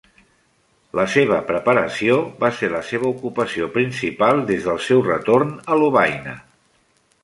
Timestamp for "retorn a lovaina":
5.13-6.39